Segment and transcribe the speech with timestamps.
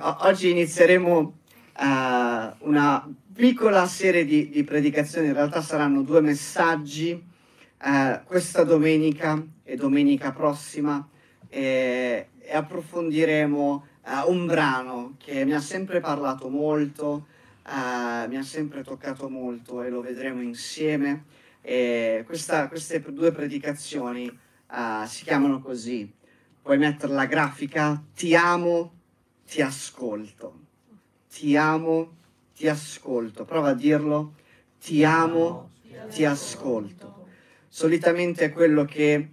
[0.00, 8.24] oggi inizieremo uh, una piccola serie di, di, predicazioni, in realtà saranno due messaggi, uh,
[8.24, 11.06] questa domenica e domenica prossima,
[11.48, 17.26] e, e approfondiremo uh, un brano che mi ha sempre parlato molto,
[17.70, 21.26] mi ha sempre toccato molto e lo vedremo insieme.
[21.60, 24.28] Questa, queste due predicazioni
[25.04, 26.12] si chiamano così,
[26.60, 28.99] puoi mettere la grafica, ti amo,
[29.50, 30.66] ti ascolto.
[31.28, 32.14] Ti amo,
[32.54, 33.44] ti ascolto.
[33.44, 34.34] Prova a dirlo,
[34.80, 35.70] ti amo,
[36.08, 37.26] ti ascolto.
[37.66, 39.28] Solitamente è quello che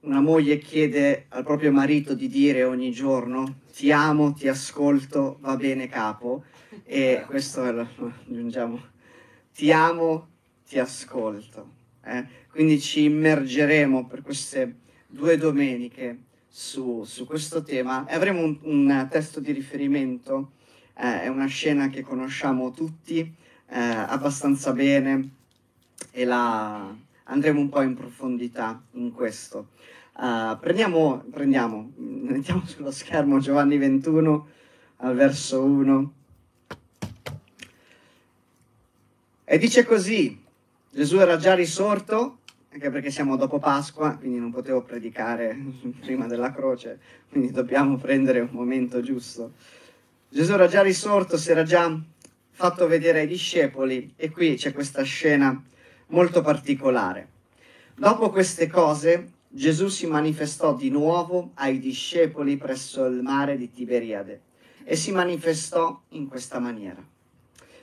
[0.00, 5.56] una moglie chiede al proprio marito di dire ogni giorno, ti amo, ti ascolto, va
[5.56, 6.44] bene capo.
[6.84, 7.88] E questo è lo
[8.26, 8.78] aggiungiamo,
[9.54, 10.28] ti amo,
[10.68, 11.72] ti ascolto.
[12.04, 12.26] Eh?
[12.50, 16.24] Quindi ci immergeremo per queste due domeniche
[16.56, 18.06] su, su questo tema.
[18.06, 20.52] E avremo un, un, testo di riferimento,
[20.96, 25.32] eh, è una scena che conosciamo tutti eh, abbastanza bene
[26.10, 29.68] e la andremo un po' in profondità in questo.
[30.14, 34.48] Uh, prendiamo, prendiamo, mettiamo sullo schermo Giovanni 21
[34.98, 36.12] al verso 1
[39.44, 40.42] e dice così,
[40.90, 42.38] Gesù era già risorto
[42.76, 45.56] anche perché siamo dopo Pasqua, quindi non potevo predicare
[46.00, 49.54] prima della croce, quindi dobbiamo prendere un momento giusto.
[50.28, 51.98] Gesù era già risorto, si era già
[52.50, 55.58] fatto vedere ai discepoli e qui c'è questa scena
[56.08, 57.28] molto particolare.
[57.94, 64.42] Dopo queste cose Gesù si manifestò di nuovo ai discepoli presso il mare di Tiberiade
[64.84, 67.02] e si manifestò in questa maniera.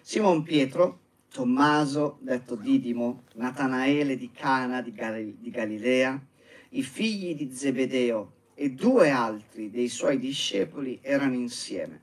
[0.01, 0.99] Simon Pietro,
[1.33, 6.23] Tommaso, detto Didimo, Natanaele di Cana di, Gal- di Galilea,
[6.69, 12.01] i figli di Zebedeo e due altri dei suoi discepoli erano insieme.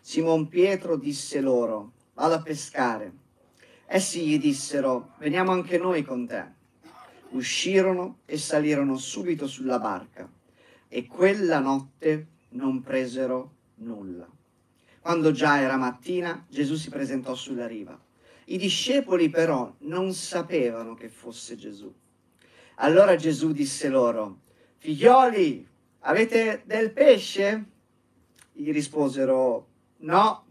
[0.00, 3.12] Simon Pietro disse loro, vado a pescare.
[3.86, 6.44] Essi gli dissero, veniamo anche noi con te.
[7.28, 10.28] Uscirono e salirono subito sulla barca
[10.88, 14.28] e quella notte non presero nulla.
[14.98, 18.03] Quando già era mattina, Gesù si presentò sulla riva
[18.46, 21.92] i discepoli però non sapevano che fosse Gesù.
[22.76, 24.40] Allora Gesù disse loro,
[24.78, 25.66] figlioli,
[26.00, 27.64] avete del pesce?
[28.52, 29.68] Gli risposero,
[29.98, 30.44] no.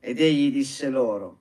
[0.00, 1.38] Ed egli disse loro,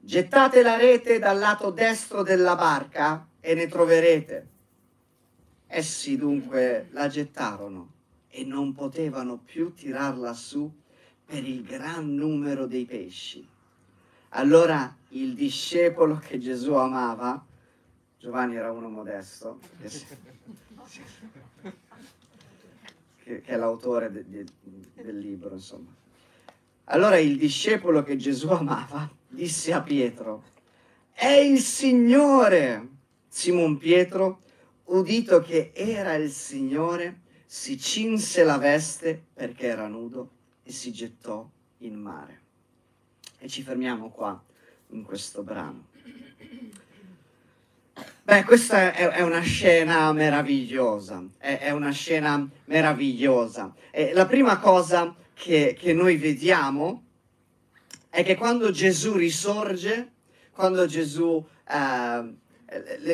[0.00, 4.48] gettate la rete dal lato destro della barca e ne troverete.
[5.66, 7.92] Essi dunque la gettarono
[8.28, 10.72] e non potevano più tirarla su
[11.24, 13.46] per il gran numero dei pesci.
[14.36, 17.44] Allora il discepolo che Gesù amava,
[18.18, 19.60] Giovanni era uno modesto,
[23.22, 24.44] che, è l'autore de, de,
[24.94, 25.94] del libro, insomma.
[26.86, 30.42] Allora il discepolo che Gesù amava disse a Pietro,
[31.12, 32.88] è il Signore!
[33.28, 34.40] Simon Pietro,
[34.86, 40.30] udito che era il Signore, si cinse la veste perché era nudo
[40.64, 42.43] e si gettò in mare.
[43.44, 44.42] E ci fermiamo qua
[44.92, 45.88] in questo brano.
[48.22, 53.74] Beh, questa è, è una scena meravigliosa, è, è una scena meravigliosa.
[53.90, 57.02] E la prima cosa che, che noi vediamo
[58.08, 60.12] è che quando Gesù risorge,
[60.50, 62.34] quando Gesù, eh,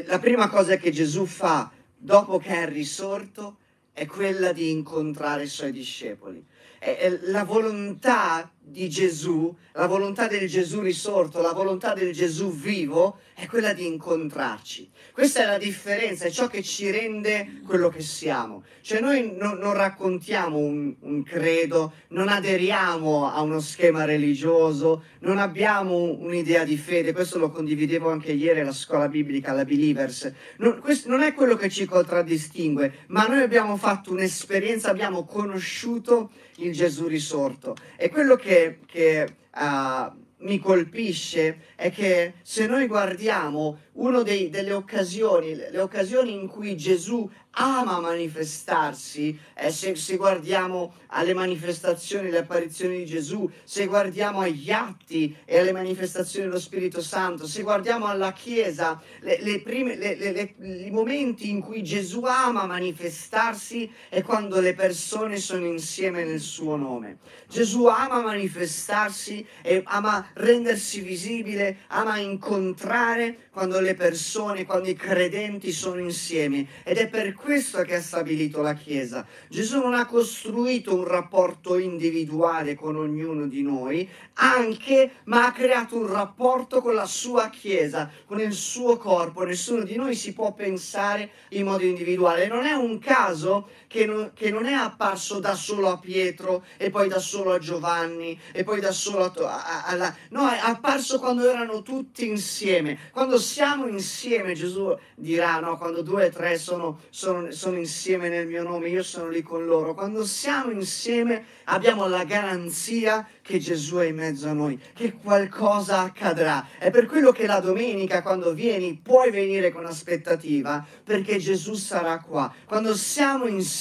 [0.05, 3.57] la prima cosa che Gesù fa dopo che è risorto
[3.93, 6.47] è quella di incontrare i suoi discepoli.
[6.83, 13.19] È la volontà di Gesù, la volontà del Gesù risorto, la volontà del Gesù vivo
[13.41, 14.91] è quella di incontrarci.
[15.15, 18.65] Questa è la differenza, è ciò che ci rende quello che siamo.
[18.83, 25.39] Cioè noi non, non raccontiamo un, un, credo, non aderiamo a uno schema religioso, non
[25.39, 30.31] abbiamo un'idea di fede, questo lo condividevo anche ieri alla scuola biblica, alla Believers.
[30.59, 36.31] Non, questo non è quello che ci contraddistingue, ma noi abbiamo fatto un'esperienza, abbiamo conosciuto
[36.57, 37.75] il Gesù risorto.
[37.97, 45.55] E quello che, che uh, mi colpisce è che se noi guardiamo una delle occasioni,
[45.55, 52.99] le occasioni in cui Gesù ama manifestarsi, eh, se, se, guardiamo alle manifestazioni, le apparizioni
[52.99, 58.33] di Gesù, se guardiamo agli atti e alle manifestazioni dello Spirito Santo, se guardiamo alla
[58.33, 64.75] Chiesa, le, le prime, le, i momenti in cui Gesù ama manifestarsi è quando le
[64.75, 67.19] persone sono insieme nel suo nome.
[67.49, 75.73] Gesù ama manifestarsi e ama rendersi visibile, ama incontrare quando le persone, quando i credenti
[75.73, 76.67] sono insieme.
[76.85, 79.27] Ed è per questo che ha stabilito la Chiesa.
[79.49, 85.97] Gesù non ha costruito un rapporto individuale con ognuno di noi, anche, ma ha creato
[85.97, 89.43] un rapporto con la sua Chiesa, con il suo corpo.
[89.45, 92.47] Nessuno di noi si può pensare in modo individuale.
[92.47, 96.91] Non è un caso che non, che non è apparso da solo a Pietro e
[96.91, 100.61] poi da solo a Giovanni e poi da solo a, a, a, a no, è
[100.63, 102.97] apparso quando erano tutti insieme.
[103.11, 108.47] Quando siamo insieme, Gesù dirà, no, quando due o tre sono, sono, sono insieme nel
[108.47, 109.93] mio nome, io sono lì con loro.
[109.93, 116.03] Quando siamo insieme abbiamo la garanzia che Gesù è in mezzo a noi, che qualcosa
[116.03, 116.65] accadrà.
[116.79, 122.21] È per quello che la domenica, quando vieni, puoi venire con aspettativa, perché Gesù sarà
[122.21, 122.55] qua.
[122.65, 123.79] Quando siamo insieme,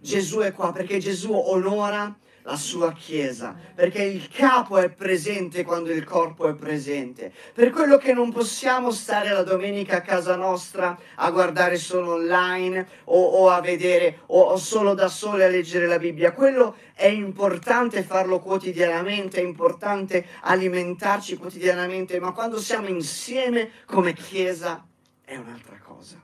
[0.00, 5.92] Gesù è qua, perché Gesù onora la sua Chiesa, perché il capo è presente quando
[5.92, 7.32] il corpo è presente.
[7.52, 12.86] Per quello che non possiamo stare la domenica a casa nostra a guardare solo online
[13.04, 16.32] o, o a vedere o, o, solo da sole a leggere la Bibbia.
[16.32, 24.84] Quello è importante farlo quotidianamente, è importante alimentarci quotidianamente, ma quando siamo insieme come Chiesa
[25.24, 26.20] è un'altra cosa.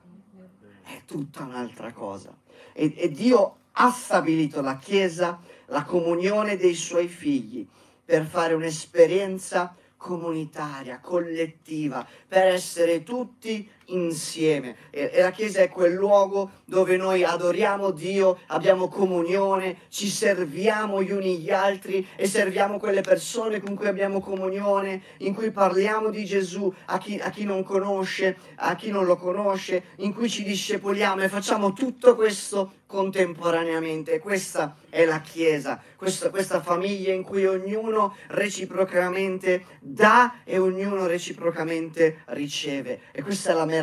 [0.83, 2.38] È tutta un'altra cosa.
[2.81, 7.67] E, e Dio ha stabilito la Chiesa la comunione dei suoi figli,
[8.05, 14.77] per fare un'esperienza comunitaria, collettiva, per essere tutti insieme.
[14.91, 21.03] E, e, la Chiesa è quel luogo dove noi adoriamo Dio, abbiamo comunione, ci serviamo
[21.03, 26.11] gli uni gli altri e serviamo quelle persone con cui abbiamo comunione, in cui parliamo
[26.11, 30.29] di Gesù a chi, a chi non conosce, a chi non lo conosce, in cui
[30.29, 34.19] ci discepoliamo e facciamo tutto questo contemporaneamente.
[34.19, 42.23] Questa è la Chiesa, questa, questa famiglia in cui ognuno reciprocamente dà e ognuno reciprocamente
[42.29, 43.01] riceve.
[43.13, 43.78] E questa è la meraviglia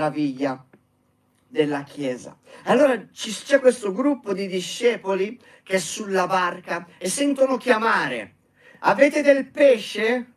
[1.48, 2.38] della Chiesa.
[2.64, 8.36] Allora c'è questo gruppo di discepoli che è sulla barca e sentono chiamare,
[8.80, 10.34] avete del pesce?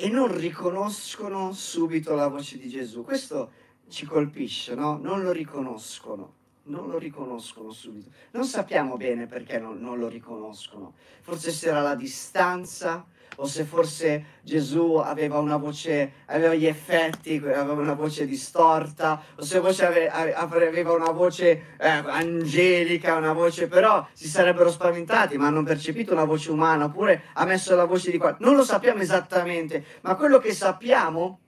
[0.00, 3.02] E non riconoscono subito la voce di Gesù.
[3.02, 3.50] Questo
[3.88, 4.96] ci colpisce, no?
[4.96, 6.34] Non lo riconoscono,
[6.64, 8.10] non lo riconoscono subito.
[8.30, 10.94] Non sappiamo bene perché non, non lo riconoscono.
[11.20, 13.04] Forse sarà la distanza,
[13.36, 19.42] o se forse Gesù aveva una voce, aveva gli effetti, aveva una voce distorta, o
[19.42, 25.62] se forse aveva una voce eh, angelica, una voce, però si sarebbero spaventati, ma hanno
[25.62, 28.36] percepito una voce umana, oppure ha messo la voce di qua.
[28.40, 31.40] Non lo sappiamo esattamente, ma quello che sappiamo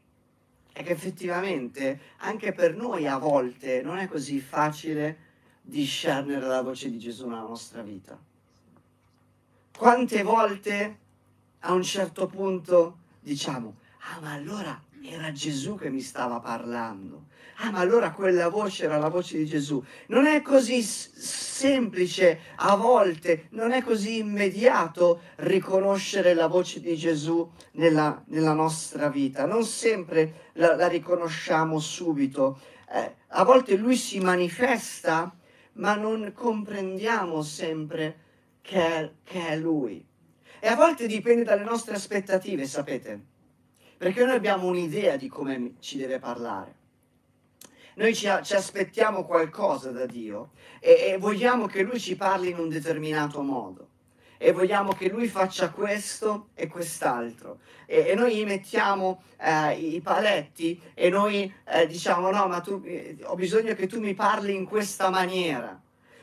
[0.72, 5.28] è che effettivamente anche per noi a volte non è così facile
[5.62, 8.18] discernere la voce di Gesù nella nostra vita.
[9.76, 10.98] Quante volte
[11.60, 13.76] a un certo punto diciamo,
[14.14, 17.28] ah ma allora era Gesù che mi stava parlando.
[17.62, 19.82] Ah, ma allora quella voce era la voce di Gesù.
[20.06, 27.50] Non è così semplice a volte, non è così immediato riconoscere la voce di Gesù
[27.72, 29.44] nella, nella nostra vita.
[29.44, 32.60] Non sempre la, la riconosciamo subito.
[32.90, 35.34] Eh, a volte lui si manifesta,
[35.74, 38.18] ma non comprendiamo sempre
[38.62, 40.06] che è, che è lui.
[40.60, 43.20] E a volte dipende dalle nostre aspettative, sapete?
[43.96, 46.74] Perché noi abbiamo un'idea di come ci deve parlare.
[47.94, 52.58] Noi ci, ci aspettiamo qualcosa da Dio e, e vogliamo che Lui ci parli in
[52.58, 53.88] un determinato modo
[54.42, 57.58] e vogliamo che lui faccia questo e quest'altro.
[57.84, 62.80] E, e noi gli mettiamo eh, i paletti e noi eh, diciamo no, ma tu,
[62.82, 65.78] eh, ho bisogno che tu mi parli in questa maniera.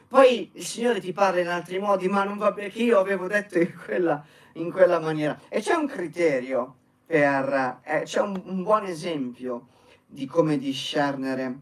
[0.08, 3.28] Poi il Signore ti parla in altri modi, ma non va bene, che io avevo
[3.28, 4.24] detto in quella,
[4.54, 5.38] in quella maniera.
[5.50, 9.68] E c'è un criterio per, eh, c'è un, un buon esempio
[10.06, 11.60] di come discernere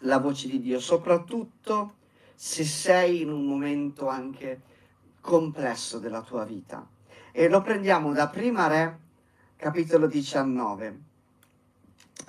[0.00, 1.94] la voce di Dio, soprattutto
[2.34, 4.60] se sei in un momento anche
[5.22, 6.86] complesso della tua vita.
[7.32, 8.98] E lo prendiamo da Prima Re,
[9.56, 10.98] capitolo 19,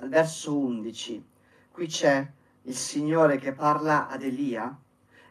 [0.04, 1.24] verso 11.
[1.70, 2.26] Qui c'è
[2.62, 4.74] il Signore che parla ad Elia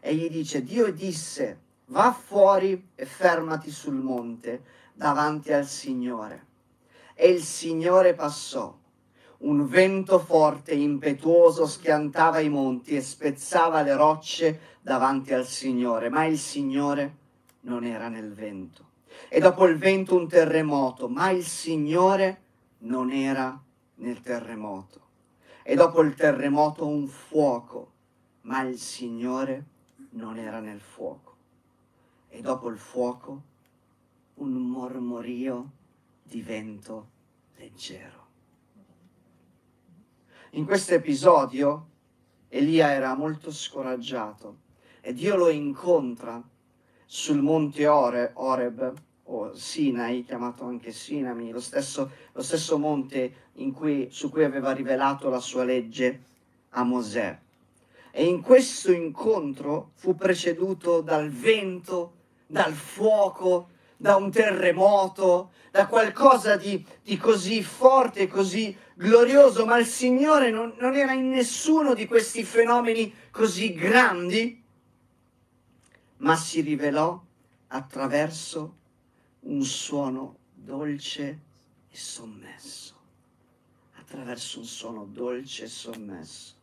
[0.05, 6.45] e gli dice, Dio disse, va fuori e fermati sul monte davanti al Signore.
[7.15, 8.77] E il Signore passò.
[9.37, 16.09] Un vento forte e impetuoso schiantava i monti e spezzava le rocce davanti al Signore,
[16.09, 17.15] ma il Signore
[17.61, 18.89] non era nel vento.
[19.27, 22.41] E dopo il vento un terremoto, ma il Signore
[22.79, 23.59] non era
[23.95, 25.01] nel terremoto.
[25.63, 27.91] E dopo il terremoto un fuoco,
[28.41, 29.73] ma il Signore
[30.15, 31.35] non era nel fuoco.
[32.29, 33.53] E dopo il fuoco
[34.35, 35.71] un mormorio
[36.23, 37.09] di vento
[37.55, 38.23] leggero.
[40.51, 41.87] In questo episodio
[42.49, 44.63] Elia era molto scoraggiato
[45.01, 46.41] e Dio lo incontra
[47.05, 48.93] sul monte Ore, Oreb
[49.23, 55.29] o Sinai, chiamato anche Sinami, lo stesso, lo stesso monte cui, su cui aveva rivelato
[55.29, 56.23] la sua legge
[56.69, 57.39] a Mosè.
[58.17, 62.13] E in questo incontro fu preceduto dal vento,
[62.47, 69.85] dal fuoco, da un terremoto, da qualcosa di, di così forte, così glorioso, ma il
[69.85, 74.63] Signore non, non era in nessuno di questi fenomeni così grandi,
[76.19, 77.21] ma si rivelò
[77.67, 78.75] attraverso
[79.41, 81.39] un suono dolce
[81.89, 82.95] e sommesso,
[83.99, 86.54] attraverso un suono dolce e sommesso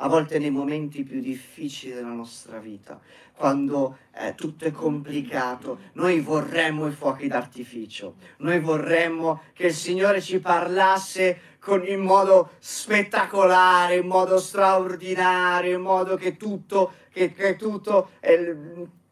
[0.00, 3.00] a volte nei momenti più difficili della nostra vita,
[3.34, 10.20] quando eh, tutto è complicato, noi vorremmo i fuochi d'artificio, noi vorremmo che il Signore
[10.20, 17.56] ci parlasse con, in modo spettacolare, in modo straordinario, in modo che tutto, che, che
[17.56, 18.56] tutto eh,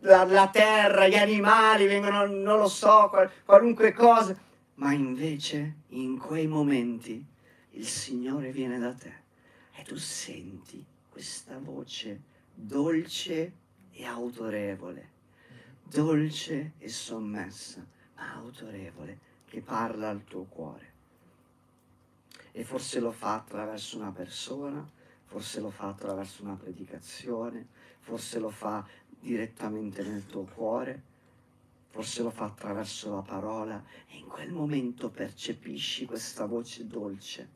[0.00, 4.36] la, la, terra, gli animali vengono, non lo so, qual, qualunque cosa,
[4.74, 7.24] ma invece in quei momenti
[7.70, 9.24] il Signore viene da te
[9.76, 12.20] e tu senti questa voce
[12.54, 13.52] dolce
[13.92, 15.10] e autorevole,
[15.82, 20.94] dolce e sommessa, ma autorevole, che parla al tuo cuore.
[22.52, 24.88] E forse lo fa attraverso una persona,
[25.24, 27.66] forse lo fa attraverso una predicazione,
[28.00, 28.86] forse lo fa
[29.20, 31.02] direttamente nel tuo cuore,
[31.90, 37.55] forse lo fa attraverso la parola e in quel momento percepisci questa voce dolce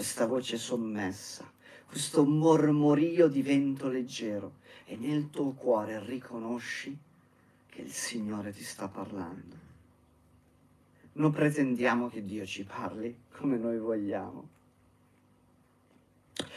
[0.00, 1.44] questa voce sommessa,
[1.84, 4.54] questo mormorio di vento leggero
[4.86, 6.96] e nel tuo cuore riconosci
[7.66, 9.56] che il Signore ti sta parlando.
[11.12, 14.48] Non pretendiamo che Dio ci parli come noi vogliamo.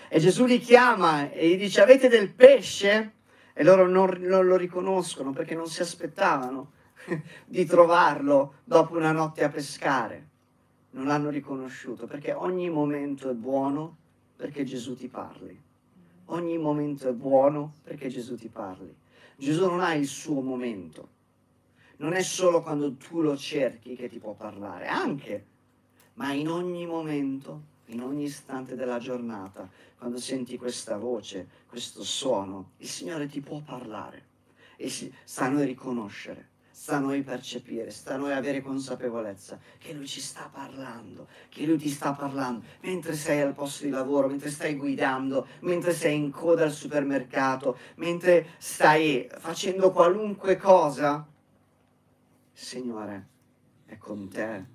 [0.07, 3.11] E Gesù li chiama e gli dice avete del pesce?
[3.51, 6.71] E loro non, non lo riconoscono perché non si aspettavano
[7.43, 10.31] di trovarlo dopo una notte a pescare
[10.93, 13.97] non l'hanno riconosciuto, perché ogni momento è buono
[14.35, 15.59] perché Gesù ti parli.
[16.25, 18.93] Ogni momento è buono perché Gesù ti parli.
[19.35, 21.09] Gesù non ha il suo momento.
[21.97, 25.45] Non è solo quando tu lo cerchi che ti può parlare, anche,
[26.15, 32.71] ma in ogni momento, in ogni istante della giornata, quando senti questa voce, questo suono,
[32.77, 34.31] il Signore ti può parlare
[34.75, 39.93] e sta a noi riconoscere sta a noi percepire, sta a noi avere consapevolezza che
[39.93, 44.27] Lui ci sta parlando, che Lui ti sta parlando mentre sei al posto di lavoro,
[44.27, 51.23] mentre stai guidando, mentre sei in coda al supermercato, mentre stai facendo qualunque cosa.
[52.55, 53.27] Il Signore
[53.85, 54.65] è con te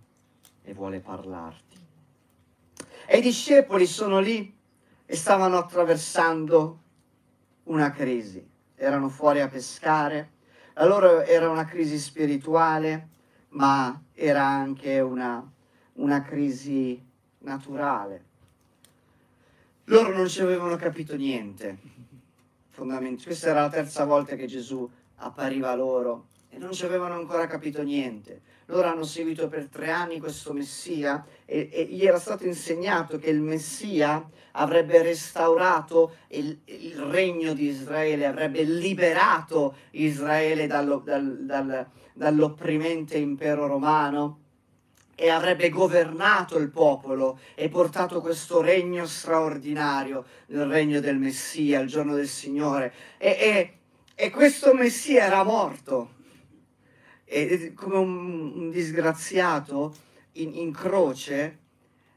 [0.63, 1.77] e vuole parlarti.
[3.07, 4.57] E i discepoli sono lì
[5.05, 6.83] e stavano attraversando
[7.65, 10.37] una crisi, erano fuori a pescare
[10.79, 13.09] la loro era una crisi spirituale,
[13.51, 15.45] ma era anche una,
[15.95, 17.05] una crisi
[17.39, 18.25] naturale.
[19.85, 21.79] Loro non ci avevano capito niente,
[22.71, 23.25] fondamentalmente.
[23.25, 27.83] Questa era la terza volta che Gesù appariva loro e non ci avevano ancora capito
[27.83, 28.41] niente.
[28.71, 33.31] Loro hanno seguito per tre anni questo Messia e, e gli era stato insegnato che
[33.31, 41.87] il Messia avrebbe restaurato il, il regno di Israele, avrebbe liberato Israele dallo, dal, dal,
[42.13, 44.41] dall'opprimente impero romano
[45.15, 51.89] e avrebbe governato il popolo e portato questo regno straordinario, il regno del Messia, il
[51.89, 52.93] giorno del Signore.
[53.17, 53.73] E, e,
[54.15, 56.17] e questo Messia era morto,
[57.29, 59.95] e, come un, un disgraziato
[60.33, 61.59] in, in croce,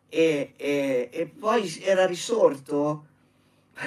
[0.08, 3.06] e, e, e poi era risorto,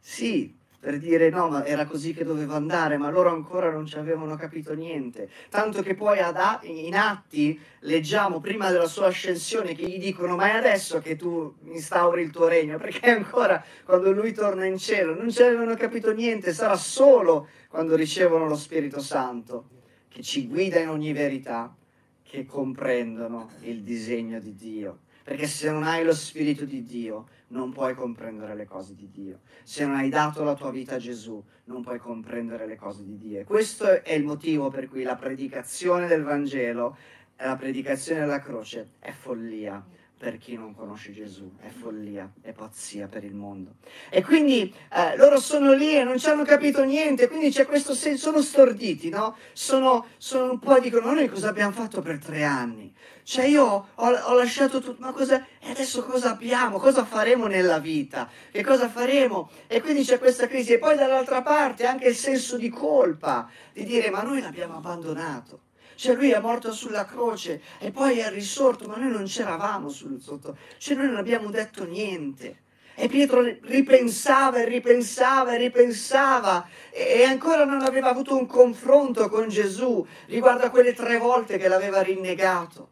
[0.00, 3.96] sì, per dire no, ma era così che doveva andare, ma loro ancora non ci
[3.96, 5.30] avevano capito niente.
[5.48, 10.48] Tanto che poi ad, in Atti leggiamo prima della sua ascensione che gli dicono ma
[10.48, 15.14] è adesso che tu instauri il tuo regno, perché ancora quando lui torna in cielo
[15.14, 19.74] non ci avevano capito niente, sarà solo quando ricevono lo Spirito Santo
[20.14, 21.74] che ci guida in ogni verità,
[22.22, 27.72] che comprendono il disegno di Dio perché se non hai lo Spirito di Dio non
[27.72, 29.40] puoi comprendere le cose di Dio.
[29.62, 33.16] Se non hai dato la tua vita a Gesù non puoi comprendere le cose di
[33.16, 33.40] Dio.
[33.40, 36.98] E questo è il motivo per cui la predicazione del Vangelo,
[37.36, 39.82] la predicazione della croce è follia
[40.24, 43.74] per chi non conosce Gesù, è follia, è pazzia per il mondo.
[44.08, 47.92] E quindi eh, loro sono lì e non ci hanno capito niente, quindi c'è questo
[47.94, 49.36] senso, sono storditi, no?
[49.52, 52.90] Sono, sono un po' dicono, noi cosa abbiamo fatto per tre anni?
[53.22, 53.64] Cioè io
[53.94, 56.78] ho, ho lasciato tutto, ma cosa, e adesso cosa abbiamo?
[56.78, 58.26] Cosa faremo nella vita?
[58.50, 59.50] Che cosa faremo?
[59.66, 63.84] E quindi c'è questa crisi e poi dall'altra parte anche il senso di colpa, di
[63.84, 65.72] dire ma noi l'abbiamo abbandonato.
[65.94, 70.20] Cioè lui è morto sulla croce e poi è risorto, ma noi non c'eravamo sul
[70.20, 72.62] sotto, cioè noi non abbiamo detto niente.
[72.96, 79.48] E Pietro ripensava e ripensava e ripensava e ancora non aveva avuto un confronto con
[79.48, 82.90] Gesù riguardo a quelle tre volte che l'aveva rinnegato.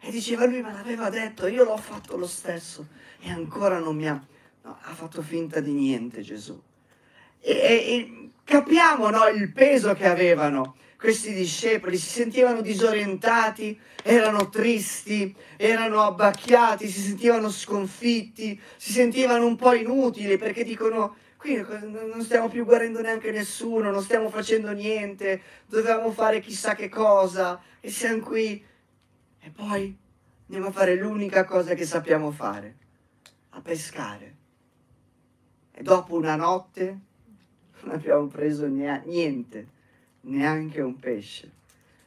[0.00, 2.86] E diceva lui, ma l'aveva detto, io l'ho fatto lo stesso
[3.20, 4.26] e ancora non mi ha...
[4.62, 6.60] No, ha fatto finta di niente Gesù.
[7.40, 15.36] E, e, capiamo no, il peso che avevano questi discepoli si sentivano disorientati, erano tristi,
[15.58, 22.48] erano abbacchiati, si sentivano sconfitti, si sentivano un po' inutili perché dicono qui non stiamo
[22.48, 27.60] più guardando neanche nessuno, non stiamo facendo niente, dovevamo fare chissà che cosa.
[27.80, 28.64] E siamo qui.
[29.40, 29.94] E poi
[30.46, 32.76] andiamo a fare l'unica cosa che sappiamo fare,
[33.50, 34.34] a pescare.
[35.70, 36.98] E dopo una notte
[37.82, 39.72] non abbiamo preso niente
[40.24, 41.50] neanche un pesce.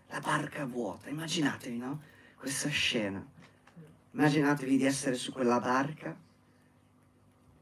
[0.10, 2.02] La barca vuota, immaginatevi, no?
[2.36, 3.26] Questa scena.
[4.12, 6.16] Immaginatevi di essere su quella barca,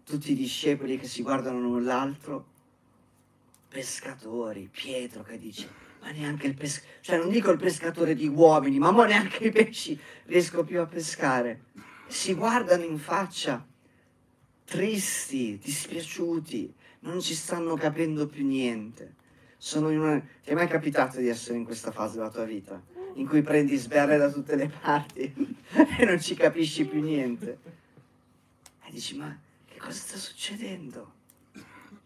[0.03, 2.53] tutti i discepoli che si guardano l'un l'altro,
[3.67, 5.67] pescatori, Pietro che dice,
[6.01, 10.00] ma neanche il pescatore, cioè non dico il pescatore di uomini, ma neanche i pesci
[10.25, 11.63] riesco più a pescare.
[12.07, 13.65] Si guardano in faccia,
[14.63, 19.24] tristi, dispiaciuti, non ci stanno capendo più niente
[19.65, 20.19] sono in una...
[20.19, 22.79] Ti è mai capitato di essere in questa fase della tua vita?
[23.15, 25.34] In cui prendi sberre da tutte le parti
[25.98, 27.57] e non ci capisci più niente.
[28.86, 31.13] E dici, ma che cosa sta succedendo?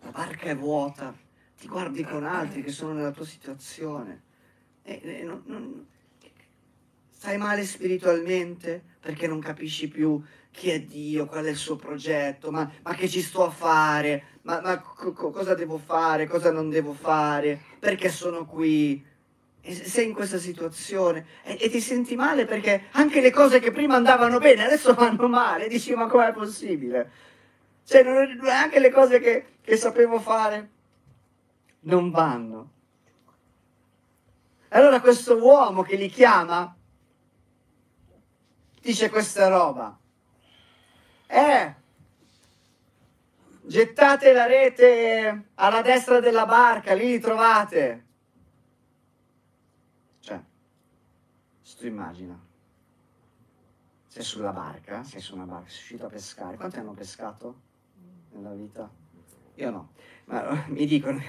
[0.04, 1.14] La barca è vuota,
[1.60, 4.22] ti guardi con altri che sono nella tua situazione.
[4.82, 5.86] E, e non, non...
[7.10, 12.52] Stai male spiritualmente perché non capisci più chi è Dio, qual è il suo progetto,
[12.52, 16.70] ma, ma che ci sto a fare, ma, ma co- cosa devo fare, cosa non
[16.70, 19.06] devo fare, perché sono qui.
[19.62, 23.72] E sei in questa situazione e, e, ti senti male perché anche le cose che
[23.72, 27.12] prima andavano bene adesso vanno male, dici ma com'è possibile?
[27.84, 30.70] Cioè non, anche le cose che, che sapevo fare
[31.82, 32.72] non vanno.
[34.70, 36.74] Allora questo uomo che li chiama
[38.82, 39.99] dice questa roba.
[41.32, 41.76] Eh,
[43.62, 48.06] gettate la rete alla destra della barca, lì li trovate.
[50.22, 50.42] Cioè,
[51.62, 52.36] se tu immagina,
[54.08, 56.58] sei sulla barca, sei su una barca, sei uscito a pescare.
[56.58, 57.62] Quanti hanno pescato
[58.32, 58.90] nella vita?
[59.54, 59.92] Io no,
[60.26, 61.22] ma mi dicono,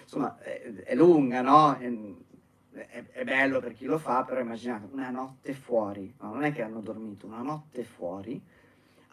[0.00, 1.76] insomma, è, è lunga, no?
[1.76, 6.42] È, è, è, bello per chi lo fa, però immaginate una notte fuori, no, non
[6.42, 8.53] è che hanno dormito, una notte fuori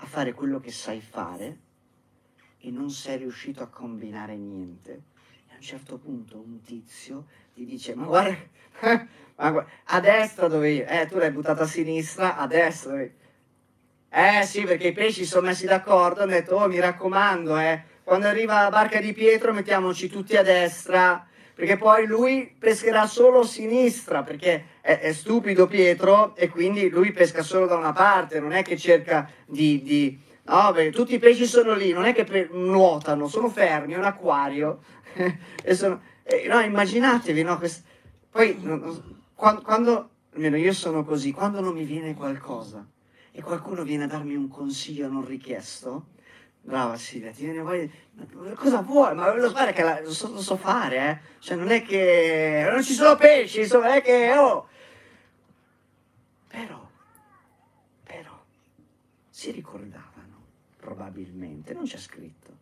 [0.02, 1.58] a fare quello che sai fare
[2.60, 4.92] e non sei riuscito a combinare niente.
[5.48, 8.36] E a un certo punto un tizio ti dice, ma guarda,
[9.38, 13.16] ma guarda a destra dove io, eh tu l'hai buttata a sinistra, a destra dove
[14.10, 18.28] Eh sì, perché i pesci sono messi d'accordo, hanno detto, oh mi raccomando, eh, quando
[18.28, 21.26] arriva la barca di Pietro mettiamoci tutti a destra,
[21.62, 27.44] perché poi lui pescherà solo sinistra, perché è, è, stupido Pietro e quindi lui pesca
[27.44, 29.84] solo da una parte, non è che cerca di...
[29.84, 33.94] di no, perché tutti i pesci sono lì, non è che per, nuotano, sono fermi,
[33.94, 34.82] è un acquario.
[35.62, 37.84] e sono, e, no, immaginatevi, no, quest,
[38.32, 38.60] poi
[39.36, 42.84] quando, quando, almeno io sono così, quando non mi viene qualcosa
[43.32, 46.08] e qualcuno viene a darmi un consiglio non richiesto,
[46.64, 47.90] Brava Silvia, ti viene voglia.
[48.56, 49.16] Cosa vuoi?
[49.16, 51.40] Ma lo, guarda che la, lo, so, lo, so, fare, eh?
[51.40, 52.68] Cioè, non è che.
[52.72, 54.32] Non ci sono pesci, insomma, è che.
[54.38, 54.68] Oh.
[56.48, 56.88] Però,
[58.04, 58.44] però,
[59.30, 60.46] si ricordavano,
[60.78, 62.58] probabilmente, non c'è scritto.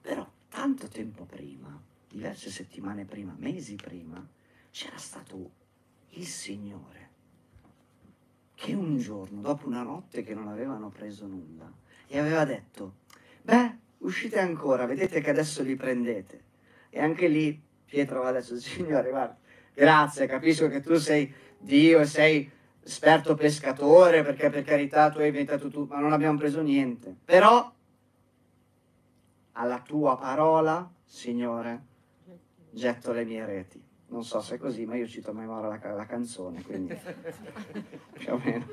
[0.00, 4.24] Però, tanto tempo prima, diverse settimane prima, mesi prima,
[4.70, 5.50] c'era stato
[6.10, 7.08] il Signore
[8.54, 11.72] che un giorno, dopo una notte che non avevano preso nulla,
[12.06, 12.99] e aveva detto,
[13.42, 16.44] beh, uscite ancora, vedete che adesso li prendete.
[16.90, 19.36] E anche lì Pietro aveva detto, Signore, guarda,
[19.74, 22.50] grazie, capisco che tu sei Dio e sei
[22.82, 27.14] esperto pescatore, perché per carità tu hai inventato tutto, ma non abbiamo preso niente.
[27.24, 27.72] Però,
[29.52, 31.84] alla tua parola, Signore,
[32.70, 33.82] getto le mie reti.
[34.08, 36.98] Non so se è così, ma io cito a memoria la, la canzone, quindi
[38.14, 38.66] più o meno.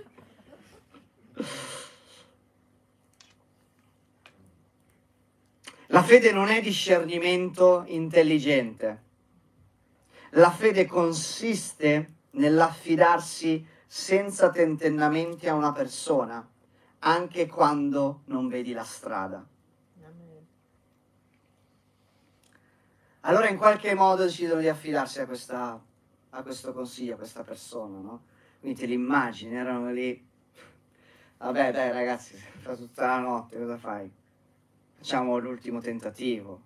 [5.88, 9.04] La fede non è discernimento intelligente.
[10.32, 16.46] La fede consiste nell'affidarsi senza tentennamenti a una persona,
[17.00, 19.46] anche quando non vedi la strada.
[23.22, 25.82] Allora in qualche modo decidono di affidarsi a, questa,
[26.30, 28.24] a questo consiglio, a questa persona, no?
[28.60, 30.26] Quindi te l'immagini, erano lì.
[31.38, 34.17] Vabbè dai ragazzi, fa tutta la notte, cosa fai?
[34.98, 36.64] Facciamo l'ultimo tentativo.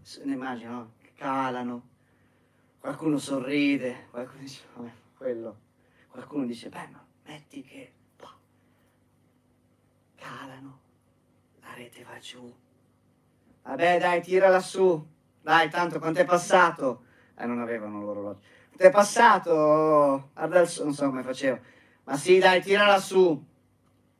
[0.00, 1.88] Se ne immagino, calano,
[2.80, 5.58] qualcuno sorride, qualcuno dice, vabbè, quello.
[6.08, 8.38] Qualcuno dice, beh, ma metti che boh,
[10.16, 10.80] calano,
[11.60, 12.52] la rete va giù.
[13.62, 15.06] Vabbè, dai, tirala su.
[15.42, 17.04] Dai, tanto quanto è passato?
[17.36, 18.40] Eh, non avevano l'orologio.
[18.68, 20.30] Quanto è passato?
[20.32, 21.60] Guarda non so come facevo.
[22.04, 23.46] Ma sì, dai, tirala su.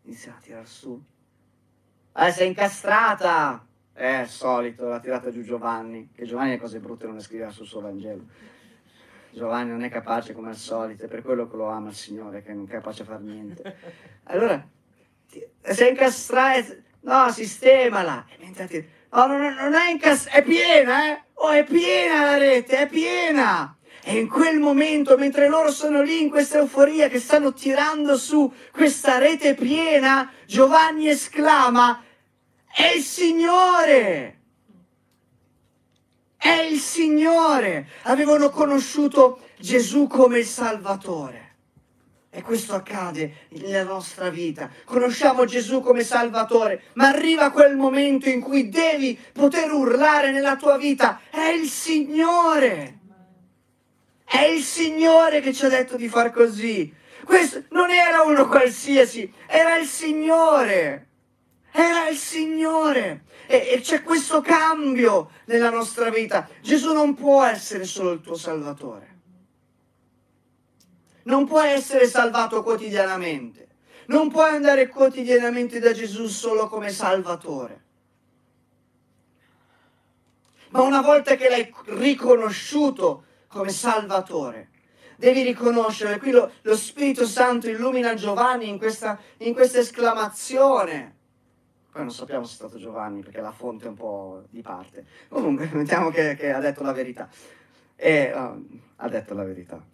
[0.02, 1.02] Inizia a tirare su.
[2.20, 3.64] Eh, sei incastrata!
[3.94, 7.64] Eh, solito, l'ha tirata giù Giovanni, che Giovanni le cose brutte non le scriveva sul
[7.64, 8.24] suo Vangelo.
[9.30, 12.42] Giovanni non è capace come al solito, è per quello che lo ama il Signore,
[12.42, 13.76] che non è capace a fare niente.
[14.30, 14.66] Allora,
[15.62, 18.26] sei incastrata, no, sistemala.
[18.28, 21.22] E mentre ti, no, non, non è incastrata, è piena, eh?
[21.34, 23.76] Oh, è piena la rete, è piena!
[24.02, 28.52] E in quel momento, mentre loro sono lì in questa euforia che stanno tirando su
[28.72, 32.02] questa rete piena, Giovanni esclama,
[32.72, 34.36] è il Signore!
[36.36, 37.88] È il Signore!
[38.02, 41.46] Avevano conosciuto Gesù come il Salvatore.
[42.30, 44.70] E questo accade nella nostra vita.
[44.84, 50.76] Conosciamo Gesù come Salvatore, ma arriva quel momento in cui devi poter urlare nella tua
[50.76, 52.98] vita, è il Signore!
[54.24, 56.94] È il Signore che ci ha detto di far così.
[57.24, 61.07] Questo non era uno qualsiasi, era il Signore.
[61.70, 63.24] Era il Signore.
[63.46, 66.48] E, e c'è questo cambio nella nostra vita.
[66.60, 69.16] Gesù non può essere solo il tuo Salvatore.
[71.24, 73.68] Non può essere salvato quotidianamente.
[74.06, 77.84] Non puoi andare quotidianamente da Gesù solo come Salvatore.
[80.70, 84.70] Ma una volta che l'hai riconosciuto come Salvatore,
[85.16, 91.16] devi riconoscere, qui lo, lo Spirito Santo illumina Giovanni in questa, in questa esclamazione
[91.98, 95.04] poi non sappiamo se è stato Giovanni perché la fonte è un po' di parte.
[95.28, 97.28] Comunque, mettiamo che, che ha detto la verità.
[97.96, 99.84] E, uh, ha detto la verità.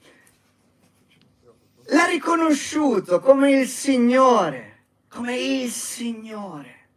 [1.86, 6.88] L'ha riconosciuto come il Signore, come il Signore,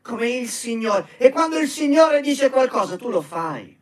[0.00, 1.06] come il Signore.
[1.18, 3.78] E quando il Signore dice qualcosa, tu lo fai.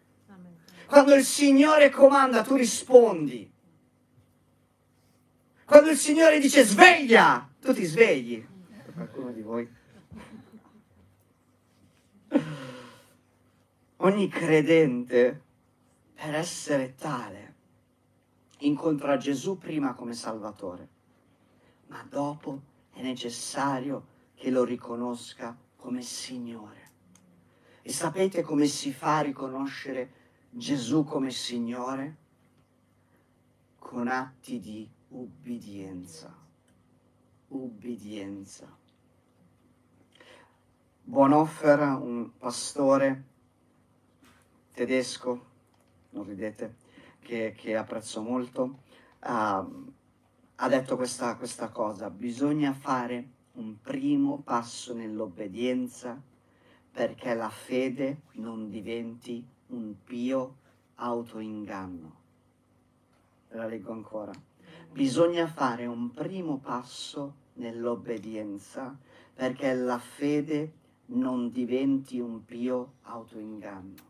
[0.86, 3.48] Quando il Signore comanda, tu rispondi.
[5.64, 8.44] Quando il Signore dice sveglia, tu ti svegli.
[8.92, 9.76] Qualcuno di voi
[14.00, 15.42] Ogni credente,
[16.14, 17.54] per essere tale,
[18.58, 20.88] incontra Gesù prima come Salvatore,
[21.88, 22.60] ma dopo
[22.92, 26.90] è necessario che lo riconosca come Signore.
[27.82, 30.12] E sapete come si fa a riconoscere
[30.50, 32.16] Gesù come Signore?
[33.80, 36.32] Con atti di ubbidienza.
[37.48, 38.76] Ubbidienza.
[41.02, 43.24] Bonhoeffer, un pastore
[44.78, 45.44] tedesco,
[46.10, 46.76] non ridete,
[47.18, 48.62] che, che apprezzo molto,
[49.24, 49.92] uh,
[50.60, 56.20] ha detto questa, questa cosa, bisogna fare un primo passo nell'obbedienza
[56.92, 60.54] perché la fede non diventi un pio
[60.94, 62.16] autoinganno.
[63.48, 64.32] La leggo ancora.
[64.92, 68.96] Bisogna fare un primo passo nell'obbedienza
[69.34, 70.72] perché la fede
[71.06, 74.07] non diventi un pio autoinganno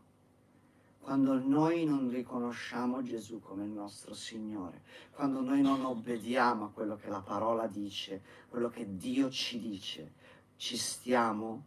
[1.01, 4.81] quando noi non riconosciamo Gesù come il nostro Signore,
[5.11, 10.13] quando noi non obbediamo a quello che la parola dice, quello che Dio ci dice,
[10.55, 11.63] ci stiamo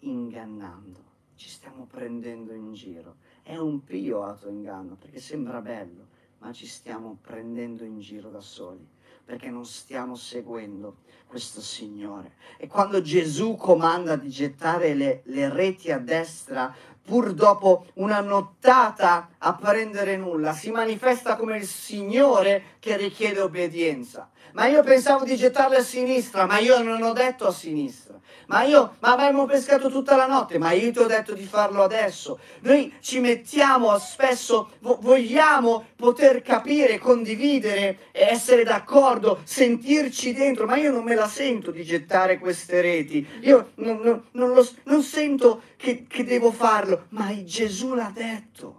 [0.00, 3.16] ingannando, ci stiamo prendendo in giro.
[3.42, 6.06] È un pio autoinganno perché sembra bello,
[6.38, 8.98] ma ci stiamo prendendo in giro da soli
[9.30, 12.32] perché non stiamo seguendo questo Signore.
[12.56, 16.74] E quando Gesù comanda di gettare le, le reti a destra,
[17.10, 24.30] pur dopo una nottata a prendere nulla, si manifesta come il Signore che richiede obbedienza.
[24.52, 28.18] Ma io pensavo di gettarle a sinistra, ma io non ho detto a sinistra.
[28.46, 31.84] Ma io, ma abbiamo pescato tutta la notte, ma io ti ho detto di farlo
[31.84, 32.40] adesso.
[32.62, 40.90] Noi ci mettiamo spesso, vo- vogliamo poter capire, condividere, essere d'accordo, sentirci dentro, ma io
[40.90, 43.24] non me la sento di gettare queste reti.
[43.42, 48.78] Io non, non, non, lo, non sento che, che devo farlo, ma Gesù l'ha detto.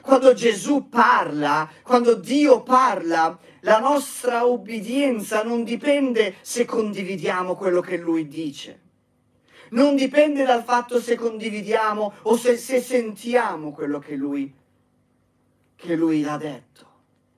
[0.00, 7.96] Quando Gesù parla, quando Dio parla, la nostra obbedienza non dipende se condividiamo quello che
[7.96, 8.80] lui dice.
[9.70, 14.54] Non dipende dal fatto se condividiamo o se, se sentiamo quello che lui,
[15.76, 16.86] che lui ha detto.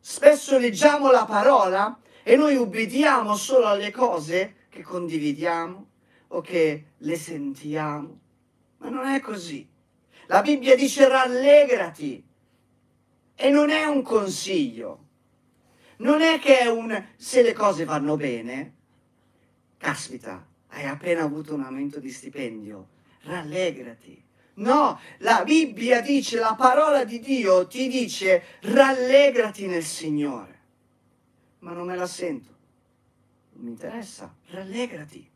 [0.00, 5.86] Spesso leggiamo la parola e noi ubbidiamo solo alle cose che condividiamo
[6.28, 8.18] o che le sentiamo.
[8.78, 9.66] Ma non è così.
[10.26, 12.24] La Bibbia dice rallegrati
[13.36, 15.04] e non è un consiglio
[15.98, 18.74] non è che è un se le cose vanno bene,
[19.78, 22.88] caspita, hai appena avuto un aumento di stipendio,
[23.22, 24.24] rallegrati.
[24.54, 30.54] No, la Bibbia dice, la parola di Dio ti dice rallegrati nel Signore.
[31.60, 32.54] Ma non me la sento.
[33.52, 35.30] Non mi interessa, rallegrati.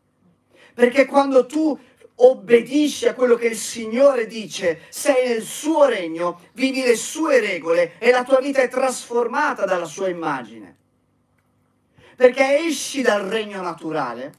[0.74, 1.78] Perché quando tu
[2.22, 7.98] obbedisci a quello che il Signore dice, sei nel suo regno, vivi le sue regole
[7.98, 10.76] e la tua vita è trasformata dalla sua immagine.
[12.16, 14.34] Perché esci dal regno naturale,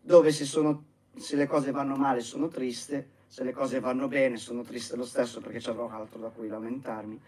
[0.00, 0.84] dove se, sono,
[1.16, 5.06] se le cose vanno male sono triste, se le cose vanno bene sono triste lo
[5.06, 7.18] stesso perché ci avrò altro da cui lamentarmi,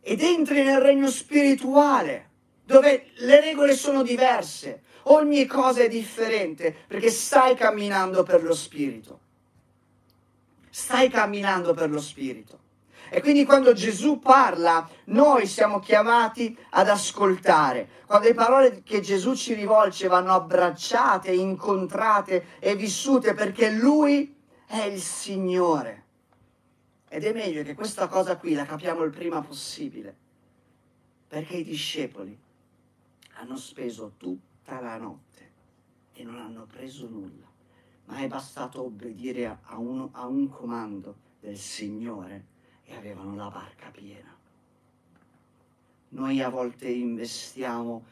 [0.00, 2.30] ed entri nel regno spirituale,
[2.64, 9.20] dove le regole sono diverse, Ogni cosa è differente perché stai camminando per lo Spirito.
[10.70, 12.60] Stai camminando per lo Spirito.
[13.10, 17.88] E quindi quando Gesù parla, noi siamo chiamati ad ascoltare.
[18.06, 24.34] Quando le parole che Gesù ci rivolge vanno abbracciate, incontrate e vissute perché Lui
[24.66, 26.04] è il Signore.
[27.08, 30.16] Ed è meglio che questa cosa qui la capiamo il prima possibile.
[31.28, 32.38] Perché i discepoli
[33.42, 35.50] hanno speso tutta la notte
[36.12, 37.50] e non hanno preso nulla,
[38.04, 42.46] ma è bastato obbedire a, uno, a un comando del Signore
[42.84, 44.32] e avevano la barca piena.
[46.10, 48.04] Noi a volte investiamo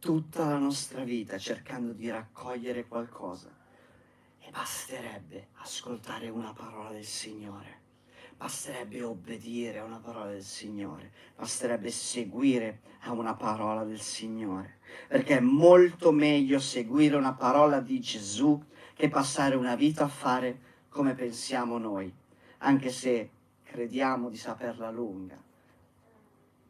[0.00, 3.48] tutta la nostra vita cercando di raccogliere qualcosa
[4.38, 7.83] e basterebbe ascoltare una parola del Signore
[8.36, 15.38] basterebbe obbedire a una parola del Signore, basterebbe seguire a una parola del Signore, perché
[15.38, 18.62] è molto meglio seguire una parola di Gesù
[18.94, 22.12] che passare una vita a fare come pensiamo noi,
[22.58, 23.30] anche se
[23.62, 25.40] crediamo di saperla lunga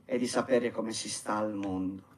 [0.05, 2.12] e di sapere come si sta al mondo.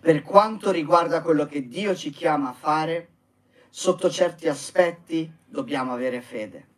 [0.00, 3.08] Per quanto riguarda quello che Dio ci chiama a fare,
[3.68, 6.70] sotto certi aspetti dobbiamo avere fede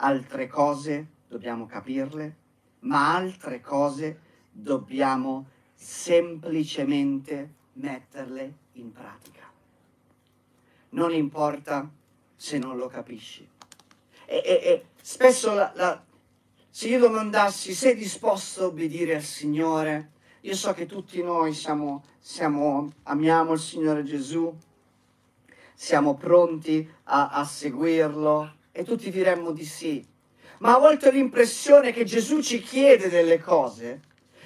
[0.00, 2.36] altre cose dobbiamo capirle,
[2.80, 9.50] ma altre cose dobbiamo semplicemente metterle in pratica.
[10.90, 11.88] Non importa
[12.34, 13.48] se non lo capisci.
[14.26, 16.04] E, e, e spesso la, la,
[16.68, 22.04] se io domandassi sei disposto a obbedire al Signore, io so che tutti noi siamo,
[22.18, 24.54] siamo, amiamo il Signore Gesù,
[25.74, 30.04] siamo pronti a, a seguirlo, e tutti diremmo di sì.
[30.58, 34.00] Ma a volte ho l'impressione che Gesù ci chiede delle cose.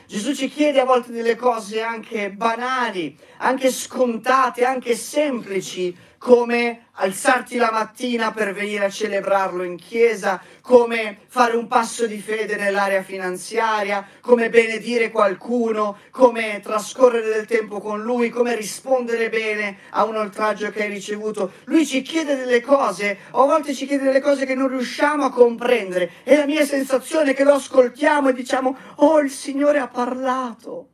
[0.06, 7.58] Gesù ci chiede a volte delle cose anche banali, anche scontate, anche semplici, come alzarti
[7.58, 13.02] la mattina per venire a celebrarlo in chiesa, come fare un passo di fede nell'area
[13.02, 20.16] finanziaria, come benedire qualcuno, come trascorrere del tempo con lui, come rispondere bene a un
[20.16, 21.52] oltraggio che hai ricevuto.
[21.64, 25.30] Lui ci chiede delle cose, a volte ci chiede delle cose che non riusciamo a
[25.30, 29.88] comprendere e la mia sensazione è che lo ascoltiamo e diciamo, oh il Signore ha
[29.88, 30.88] parlato.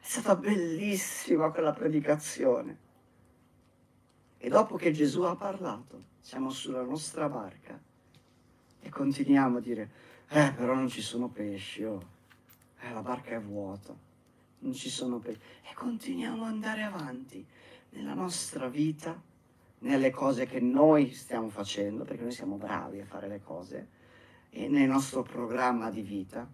[0.00, 2.86] È stata bellissima quella predicazione
[4.38, 7.78] e dopo che Gesù ha parlato, siamo sulla nostra barca
[8.80, 9.90] e continuiamo a dire,
[10.28, 12.00] eh però non ci sono pesci, oh.
[12.80, 13.94] eh, la barca è vuota,
[14.60, 15.40] non ci sono pesci.
[15.68, 17.44] E continuiamo ad andare avanti
[17.90, 19.20] nella nostra vita,
[19.80, 23.88] nelle cose che noi stiamo facendo, perché noi siamo bravi a fare le cose,
[24.50, 26.48] e nel nostro programma di vita,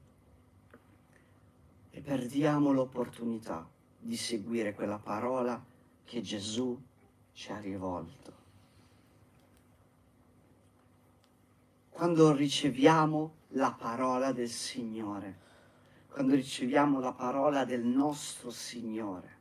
[1.90, 3.68] e perdiamo l'opportunità
[3.98, 5.62] di seguire quella parola
[6.04, 6.80] che Gesù
[7.34, 8.32] ci ha rivolto.
[11.90, 15.42] Quando riceviamo la parola del Signore,
[16.08, 19.32] quando riceviamo la parola del nostro Signore,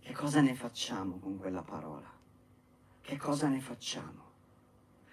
[0.00, 2.10] che cosa ne facciamo con quella parola?
[3.00, 4.30] Che cosa ne facciamo?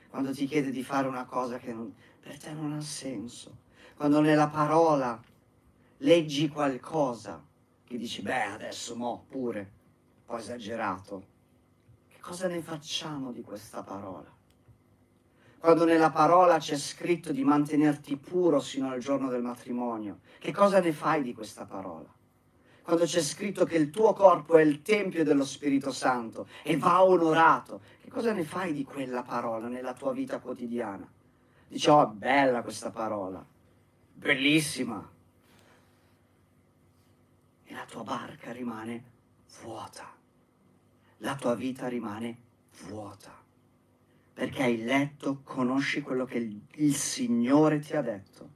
[0.10, 3.58] Quando ti chiede di fare una cosa che non, per te non ha senso,
[3.96, 5.20] quando nella parola
[5.98, 7.44] leggi qualcosa
[7.84, 9.78] che dici, beh, adesso mo pure,
[10.30, 11.24] un po' esagerato,
[12.08, 14.32] che cosa ne facciamo di questa parola?
[15.58, 20.80] Quando nella parola c'è scritto di mantenerti puro sino al giorno del matrimonio, che cosa
[20.80, 22.08] ne fai di questa parola?
[22.84, 27.04] Quando c'è scritto che il tuo corpo è il tempio dello Spirito Santo e va
[27.04, 31.12] onorato, che cosa ne fai di quella parola nella tua vita quotidiana?
[31.68, 33.44] Dici, oh, bella questa parola,
[34.14, 35.12] bellissima.
[37.64, 39.18] E la tua barca rimane
[39.62, 40.19] vuota,
[41.20, 42.38] la tua vita rimane
[42.88, 43.40] vuota
[44.40, 48.50] perché hai letto, conosci quello che il, Signore ti ha detto,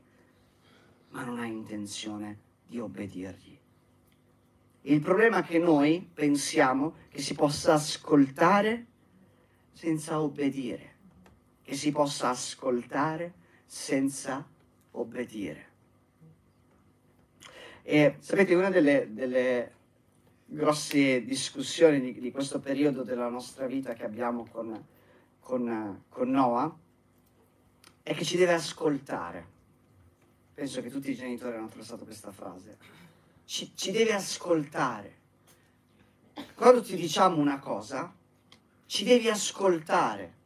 [1.10, 3.60] ma non hai intenzione di obbedirgli.
[4.84, 8.86] Il problema è che noi pensiamo che si possa ascoltare
[9.74, 10.96] senza obbedire,
[11.64, 13.34] che si possa ascoltare
[13.66, 14.48] senza
[14.92, 15.68] obbedire.
[17.82, 19.74] E sapete, una delle, delle
[20.54, 24.86] grosse discussioni di, di, questo periodo della nostra vita che abbiamo con,
[25.40, 26.78] con, con Noah
[28.04, 29.52] è che ci deve ascoltare.
[30.54, 32.78] Penso che tutti i genitori hanno attraversato questa frase.
[33.46, 35.22] Ci, ci deve ascoltare.
[36.54, 38.14] Quando ti diciamo una cosa,
[38.86, 40.42] ci devi ascoltare.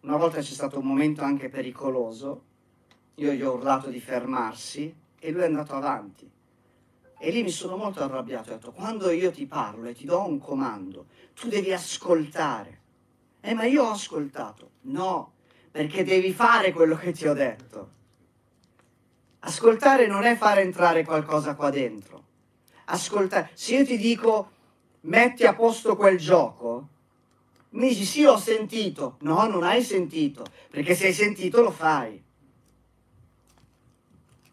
[0.00, 2.44] Una volta c'è stato un momento anche pericoloso,
[3.14, 6.30] io gli ho urlato di fermarsi e lui è andato avanti.
[7.20, 10.24] E lì mi sono molto arrabbiato, ho detto, quando io ti parlo e ti do
[10.24, 12.80] un comando, tu devi ascoltare.
[13.40, 14.70] Eh, ma io ho ascoltato.
[14.82, 15.32] No,
[15.70, 17.96] perché devi fare quello che ti ho detto.
[19.40, 22.24] Ascoltare non è fare entrare qualcosa qua dentro.
[22.86, 23.50] Ascoltare.
[23.54, 24.50] Se io ti dico
[25.02, 26.88] metti a posto quel gioco,
[27.70, 29.16] mi dici sì, ho sentito.
[29.22, 32.22] No, non hai sentito, perché se hai sentito lo fai.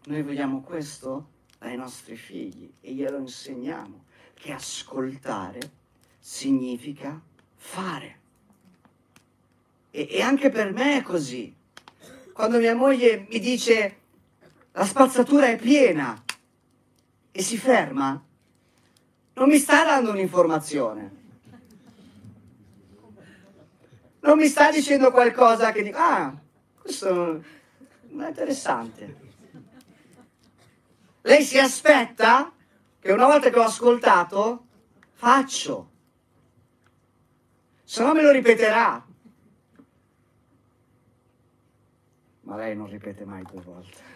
[0.06, 1.34] Noi vogliamo questo
[1.68, 5.60] ai nostri figli e glielo insegniamo, che ascoltare
[6.20, 7.20] significa
[7.56, 8.20] fare.
[9.92, 11.54] E, e anche per me è così.
[12.34, 14.00] Quando mia moglie mi dice
[14.74, 16.22] la spazzatura è piena
[17.32, 18.22] e si ferma,
[19.34, 21.24] non mi sta dando un'informazione.
[24.20, 26.36] Non mi sta dicendo qualcosa che dico, ah,
[26.82, 29.34] questo è interessante.
[31.26, 32.52] Lei si aspetta
[33.00, 34.66] che una volta che ho ascoltato,
[35.14, 35.90] faccio.
[37.84, 39.06] Se no me lo ripeterà.
[42.46, 44.14] ma lei non ripete mai due volte.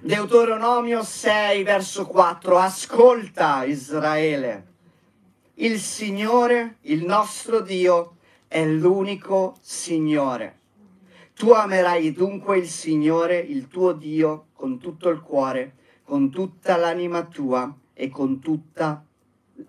[0.00, 2.56] Deuteronomio 6, verso 4.
[2.56, 4.66] Ascolta Israele,
[5.54, 10.57] il Signore, il nostro Dio, è l'unico Signore.
[11.38, 17.26] Tu amerai dunque il Signore, il tuo Dio, con tutto il cuore, con tutta l'anima
[17.26, 19.04] tua e con, tutta,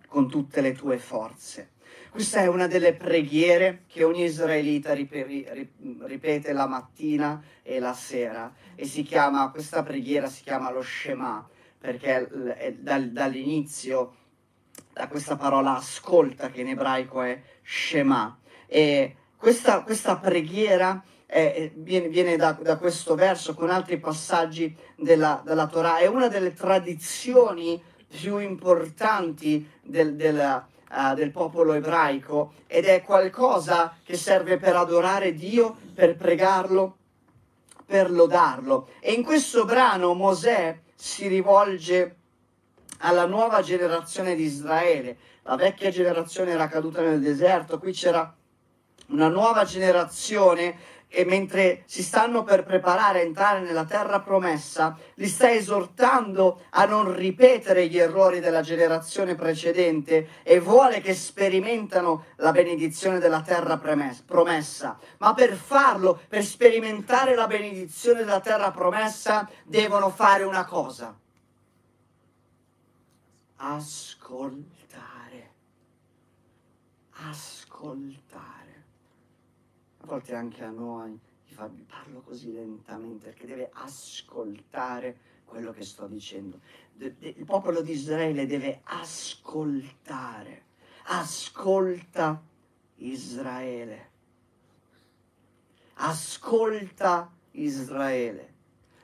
[0.07, 1.73] con tutte le tue forze.
[2.09, 8.85] Questa è una delle preghiere che ogni israelita ripete la mattina e la sera e
[8.85, 12.27] si chiama, questa preghiera si chiama lo Shema perché
[12.79, 14.15] dall'inizio
[14.91, 22.07] da questa parola ascolta che in ebraico è Shema e questa, questa preghiera è, viene,
[22.07, 27.79] viene da, da, questo verso con altri passaggi della, della Torah, è una delle tradizioni
[28.07, 35.35] più importanti del, della, uh, del popolo ebraico ed è qualcosa che serve per adorare
[35.35, 36.97] Dio, per pregarlo,
[37.85, 38.89] per lodarlo.
[38.99, 42.15] E in questo brano Mosè si rivolge
[43.01, 45.17] alla nuova generazione di Israele.
[45.43, 48.33] La vecchia generazione era caduta nel deserto, qui c'era
[49.09, 55.27] una nuova generazione e mentre si stanno per preparare a entrare nella terra promessa, li
[55.27, 62.51] sta esortando a non ripetere gli errori della generazione precedente e vuole che sperimentano la
[62.51, 64.99] benedizione della terra promessa.
[65.17, 71.17] Ma per farlo, per sperimentare la benedizione della terra promessa, devono fare una cosa.
[73.55, 74.77] Ascoltare.
[77.13, 78.58] Ascoltare
[80.09, 86.59] volte anche a noi, vi parlo così lentamente perché deve ascoltare quello che sto dicendo.
[86.97, 90.65] il popolo di Israele deve ascoltare.
[91.03, 92.41] Ascolta
[92.95, 94.09] Israele.
[95.93, 98.53] Ascolta Israele.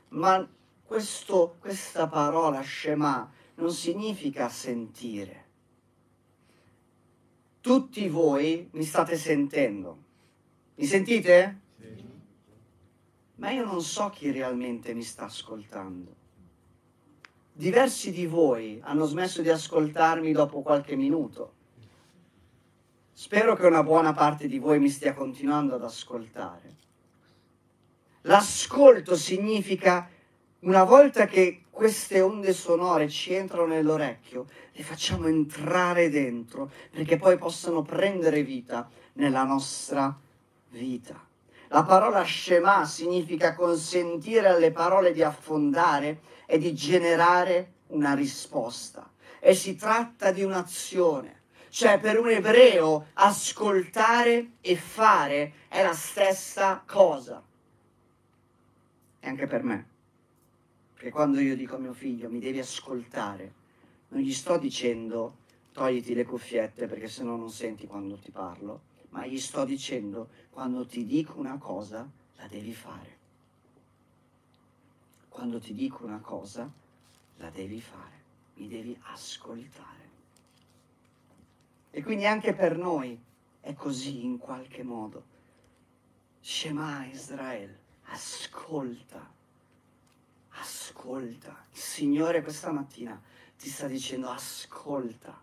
[0.09, 0.47] Ma
[0.83, 5.43] questo, questa parola Shema non significa sentire.
[7.61, 10.04] Tutti voi mi state sentendo.
[10.77, 11.59] Mi sentite?
[11.79, 12.03] Sì.
[13.35, 16.23] Ma io non so chi realmente mi sta ascoltando.
[17.53, 21.53] Diversi di voi hanno smesso di ascoltarmi dopo qualche minuto.
[23.13, 26.75] Spero che una buona parte di voi mi stia continuando ad ascoltare.
[28.23, 30.09] L'ascolto significa
[30.59, 37.37] una volta che queste onde sonore ci entrano nell'orecchio, le facciamo entrare dentro perché poi
[37.37, 40.19] possano prendere vita nella nostra
[40.75, 41.27] vita.
[41.69, 49.09] La parola Shema significa consentire alle parole di affondare e di generare una risposta.
[49.39, 51.43] E si tratta di un'azione.
[51.69, 57.43] Cioè per un ebreo ascoltare e fare è la stessa cosa.
[59.19, 59.87] E anche per me.
[60.93, 63.53] Perché quando io dico a mio figlio mi devi ascoltare,
[64.09, 65.37] non gli sto dicendo
[65.73, 70.85] togliti le cuffiette perché sennò non senti quando ti parlo, ma gli sto dicendo quando
[70.85, 73.17] ti dico una cosa la devi fare.
[75.27, 76.71] Quando ti dico una cosa
[77.35, 80.09] la devi fare, mi devi ascoltare.
[81.91, 83.21] E quindi anche per noi
[83.59, 85.25] è così in qualche modo.
[86.39, 89.33] Shema Israele, ascolta
[90.51, 91.65] ascolta.
[91.73, 93.21] Il Signore questa mattina
[93.57, 95.37] ti sta dicendo ascolta,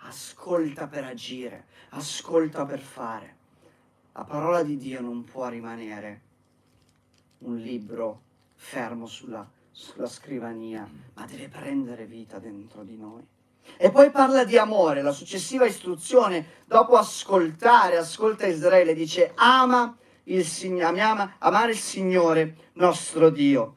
[0.00, 3.40] ascolta per agire, ascolta per fare.
[4.14, 6.20] La parola di Dio non può rimanere
[7.38, 8.20] un libro
[8.56, 13.26] fermo sulla, sulla scrivania, ma deve prendere vita dentro di noi.
[13.76, 20.44] E poi parla di amore, la successiva istruzione, dopo ascoltare, ascolta Israele, dice ama il
[20.44, 23.76] Signore, ama, amare il Signore nostro Dio.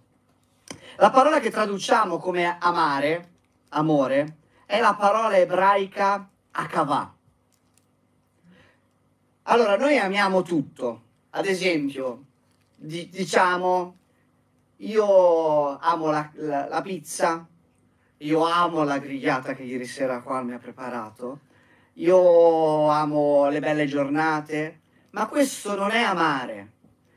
[0.97, 3.29] La parola che traduciamo come amare,
[3.69, 7.14] amore, è la parola ebraica akavah.
[9.47, 11.01] Allora, noi amiamo tutto.
[11.31, 12.25] Ad esempio,
[12.75, 13.97] di, diciamo,
[14.77, 17.47] io amo la, la, la, pizza,
[18.17, 21.41] io amo la grigliata che ieri sera qua mi ha preparato,
[21.93, 24.79] io amo le belle giornate,
[25.11, 26.71] ma questo non è amare,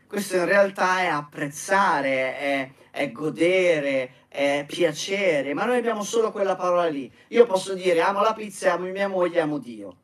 [0.06, 6.56] questo in realtà è apprezzare, è, è godere, è piacere, ma noi abbiamo solo quella
[6.56, 7.10] parola lì.
[7.28, 9.96] Io posso dire amo la pizza, amo mia moglie, amo Dio.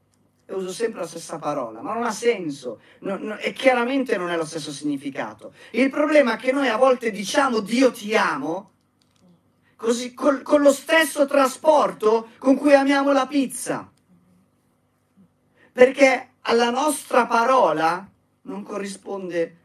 [0.47, 4.29] E uso sempre la stessa parola, ma non ha senso non, non, e chiaramente non
[4.29, 5.55] è lo stesso significato.
[5.71, 8.73] Il problema è che noi a volte diciamo Dio ti amo
[9.77, 13.91] così, col, con lo stesso trasporto con cui amiamo la pizza.
[15.73, 18.07] Perché alla nostra parola
[18.43, 19.57] non corrisponde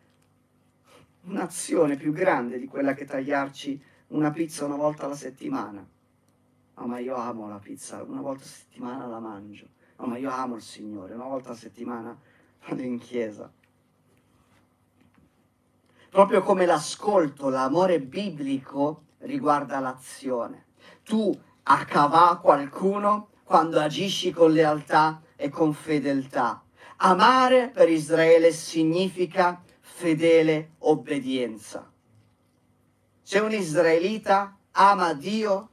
[1.24, 5.86] un'azione più grande di quella che tagliarci una pizza una volta alla settimana.
[6.76, 9.68] No, ma io amo la pizza, una volta a settimana la mangio.
[10.00, 12.18] No, ma io amo il Signore, una volta a settimana
[12.66, 13.52] vado in chiesa.
[16.10, 20.68] Proprio come l'ascolto, l'amore biblico riguarda l'azione.
[21.04, 26.64] Tu accavà qualcuno quando agisci con lealtà e con fedeltà.
[26.98, 31.92] Amare per Israele significa fedele obbedienza.
[33.22, 35.70] Se un israelita ama Dio,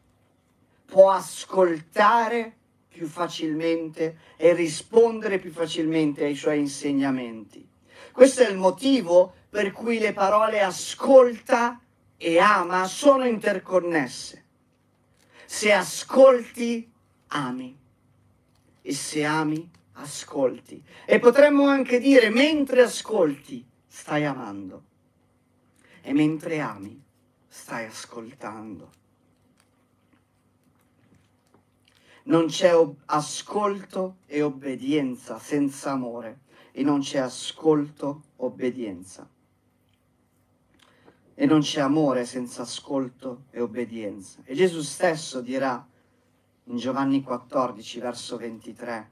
[0.84, 2.55] può ascoltare
[2.96, 7.68] più facilmente e rispondere più facilmente ai suoi insegnamenti.
[8.10, 11.78] Questo è il motivo per cui le parole ascolta
[12.16, 14.44] e ama sono interconnesse.
[15.44, 16.90] Se ascolti,
[17.28, 17.78] ami.
[18.80, 20.82] E se ami, ascolti.
[21.04, 24.84] E potremmo anche dire, mentre ascolti, stai amando
[26.00, 26.98] e mentre ami
[27.46, 28.90] stai ascoltando.
[32.28, 32.72] Non c'è
[33.06, 36.40] ascolto e obbedienza senza amore
[36.72, 39.28] e non c'è ascolto, obbedienza.
[41.34, 44.40] E non c'è amore senza ascolto e obbedienza.
[44.44, 45.86] E Gesù stesso dirà
[46.64, 49.10] in Giovanni 14, verso 23,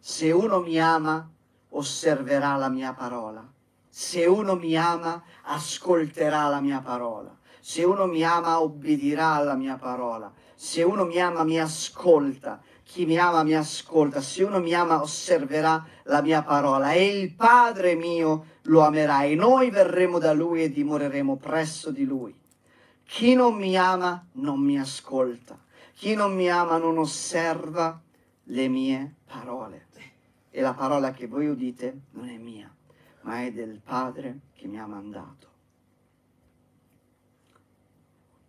[0.00, 1.30] se uno mi ama,
[1.70, 3.48] osserverà la mia parola.
[3.88, 7.34] Se uno mi ama, ascolterà la mia parola.
[7.60, 10.32] Se uno mi ama, obbedirà alla mia parola.
[10.56, 12.60] Se uno mi ama, mi ascolta.
[12.82, 14.20] Chi mi ama, mi ascolta.
[14.20, 16.92] Se uno mi ama, osserverà la mia parola.
[16.92, 19.24] E il Padre mio lo amerà.
[19.24, 22.34] E noi verremo da lui e dimoreremo presso di lui.
[23.04, 25.56] Chi non mi ama, non mi ascolta.
[25.94, 28.00] Chi non mi ama, non osserva
[28.48, 29.84] le mie parole
[30.56, 32.74] e la parola che voi udite non è mia,
[33.22, 35.46] ma è del Padre che mi ha mandato.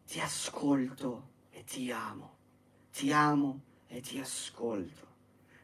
[0.07, 1.35] ti ascolto
[1.67, 2.37] ti amo,
[2.93, 5.05] ti amo e ti ascolto.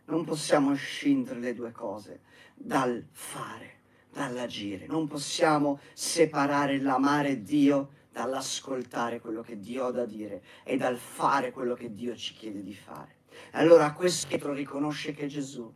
[0.05, 2.19] Non possiamo scindere le due cose
[2.53, 3.79] dal fare,
[4.11, 4.85] dall'agire.
[4.85, 11.51] Non possiamo separare l'amare Dio dall'ascoltare quello che Dio ha da dire e dal fare
[11.51, 13.21] quello che Dio ci chiede di fare.
[13.51, 15.73] Allora questo Pietro riconosce che Gesù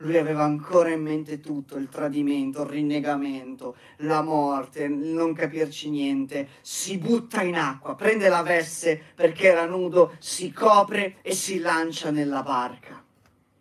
[0.00, 6.48] lui aveva ancora in mente tutto, il tradimento, il rinnegamento, la morte, non capirci niente,
[6.62, 12.10] si butta in acqua, prende la veste perché era nudo, si copre e si lancia
[12.10, 13.02] nella barca.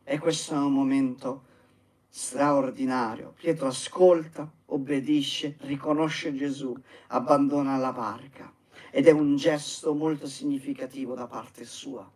[0.03, 1.43] E questo è un momento
[2.09, 3.33] straordinario.
[3.37, 6.75] Pietro ascolta, obbedisce, riconosce Gesù,
[7.07, 8.51] abbandona la barca
[8.91, 12.09] ed è un gesto molto significativo da parte sua.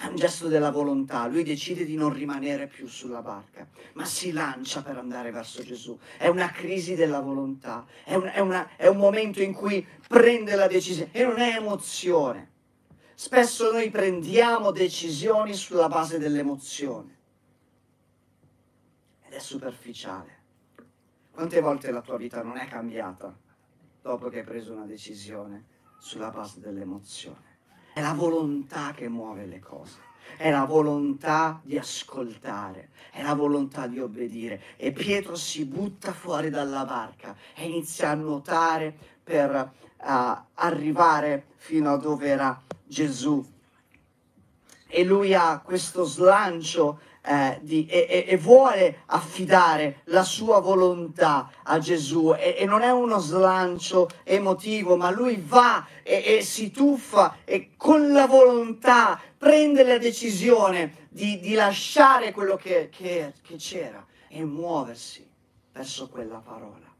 [0.00, 4.32] È un gesto della volontà, lui decide di non rimanere più sulla barca, ma si
[4.32, 5.98] lancia per andare verso Gesù.
[6.16, 10.54] È una crisi della volontà, è un, è una, è un momento in cui prende
[10.54, 12.50] la decisione e non è emozione.
[13.12, 17.18] Spesso noi prendiamo decisioni sulla base dell'emozione
[19.26, 20.38] ed è superficiale.
[21.30, 23.38] Quante volte la tua vita non è cambiata
[24.00, 25.66] dopo che hai preso una decisione
[25.98, 27.49] sulla base dell'emozione?
[27.92, 30.08] È la volontà che muove le cose
[30.40, 34.62] è la volontà di ascoltare, è la volontà di obbedire.
[34.76, 41.92] E Pietro si butta fuori dalla barca e inizia a nuotare per uh, arrivare fino
[41.92, 43.46] a dove era Gesù.
[44.86, 51.78] E lui ha questo slancio eh, di, e, e, vuole affidare la sua volontà a
[51.78, 57.72] Gesù e, e, non è uno slancio emotivo, ma lui va e, si tuffa e
[57.76, 64.44] con la volontà prende la decisione di, di lasciare quello che, che, che c'era e
[64.44, 65.28] muoversi
[65.72, 66.92] verso quella parola,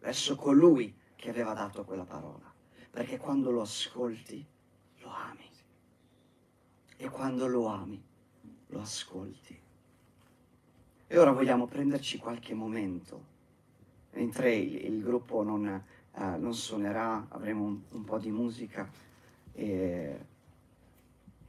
[0.00, 2.52] verso colui che aveva dato quella parola.
[2.90, 4.46] Perché quando lo ascolti,
[5.00, 5.50] lo ami.
[6.96, 8.00] E quando lo ami,
[8.74, 9.58] lo ascolti.
[11.06, 13.24] E ora vogliamo prenderci qualche momento,
[14.12, 18.90] mentre il, il gruppo non, eh, non, suonerà, avremo un, un po' di musica
[19.52, 20.18] e,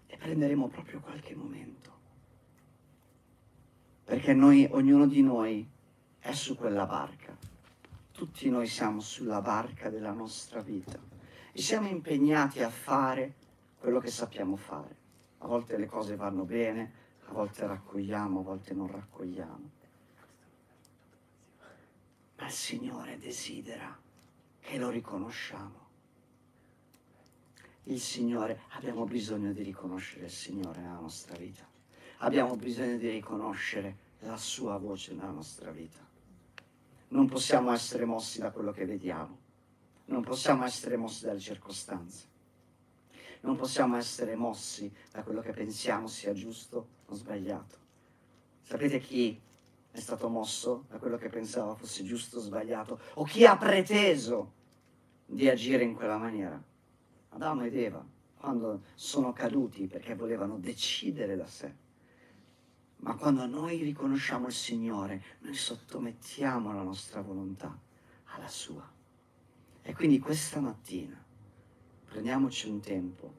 [0.05, 1.93] e prenderemo proprio qualche momento.
[4.03, 5.67] Perché noi, ognuno di noi
[6.19, 7.36] è su quella barca.
[8.11, 10.97] Tutti noi siamo sulla barca della nostra vita
[11.51, 13.34] e siamo impegnati a fare
[13.80, 15.03] quello che sappiamo fare.
[15.39, 19.69] A volte le cose vanno bene, a volte raccogliamo, a volte non raccogliamo.
[22.38, 23.97] Ma il Signore desidera
[24.59, 25.84] che lo riconosciamo.
[27.84, 31.67] Il Signore, abbiamo bisogno di riconoscere il Signore nella nostra vita.
[32.19, 36.03] Abbiamo bisogno di riconoscere la sua voce nella nostra vita.
[37.09, 39.38] Non possiamo essere mossi da quello che vediamo,
[40.05, 42.34] non possiamo essere mossi dalle circostanze
[43.45, 47.77] non possiamo essere mossi da quello che pensiamo sia giusto o sbagliato.
[48.61, 49.39] Sapete chi
[49.91, 52.99] è stato mosso da quello che pensava fosse giusto o sbagliato?
[53.13, 54.51] O chi ha preteso
[55.25, 56.61] di agire in quella maniera?
[57.29, 58.03] Adamo ed Eva,
[58.35, 61.73] quando sono caduti perché volevano decidere da sé.
[62.97, 67.77] Ma quando noi riconosciamo il Signore, noi sottomettiamo la nostra volontà
[68.33, 68.91] alla sua.
[69.83, 71.24] E quindi questa mattina
[72.05, 73.33] prendiamoci un tempo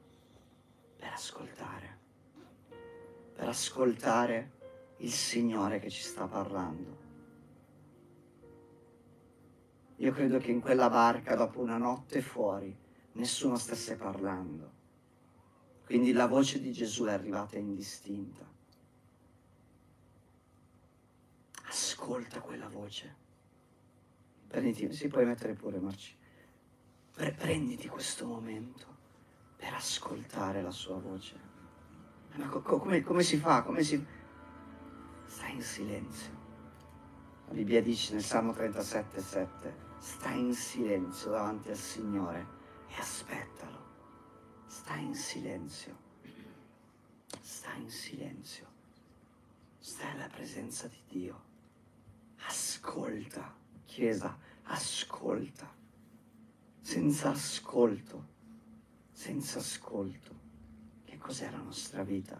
[0.97, 1.97] per ascoltare,
[3.33, 4.51] per ascoltare
[4.97, 7.05] il Signore che ci sta parlando.
[9.97, 12.75] Io credo che in quella barca, dopo una notte fuori,
[13.13, 14.75] nessuno stesse parlando.
[15.85, 18.45] Quindi la voce di Gesù è arrivata indistinta.
[21.67, 23.15] Ascolta quella voce.
[24.47, 26.15] Prenditi, si puoi mettere pure Marci
[27.33, 28.85] prenditi questo momento
[29.57, 31.39] per ascoltare la sua voce.
[32.35, 33.63] Ma co- come, come si fa?
[33.63, 34.05] Come si...
[35.25, 36.45] Stai in silenzio.
[37.47, 42.45] La Bibbia dice nel Salmo 37, 7, stai in silenzio davanti al Signore
[42.87, 43.85] e aspettalo.
[44.67, 45.97] Stai in silenzio.
[47.41, 48.65] Stai in silenzio.
[49.79, 51.43] Stai alla presenza di Dio.
[52.45, 53.55] Ascolta,
[53.85, 55.76] Chiesa, ascolta
[56.87, 58.27] senza ascolto,
[59.11, 60.31] senza ascolto,
[61.03, 62.39] che cos'è la nostra vita?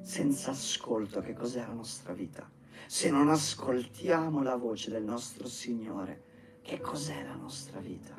[0.00, 2.48] Senza ascolto, che cos'è la nostra vita?
[2.86, 8.14] Se non ascoltiamo la voce del nostro Signore, che cos'è la nostra vita?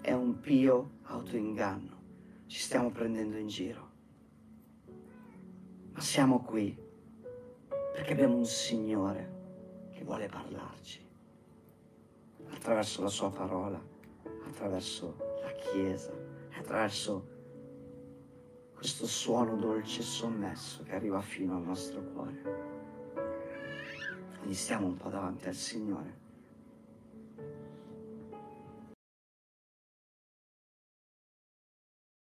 [0.00, 1.96] È un pio autoinganno,
[2.46, 3.90] ci stiamo prendendo in giro.
[5.92, 6.76] Ma siamo qui
[7.68, 11.06] perché abbiamo un Signore che vuole parlarci
[12.48, 13.92] attraverso la sua parola
[14.54, 16.12] attraverso la Chiesa
[16.56, 17.32] attraverso
[18.72, 22.42] questo suono dolce e sommesso che arriva fino al nostro cuore.
[24.38, 26.23] Quindi stiamo un po' davanti al Signore.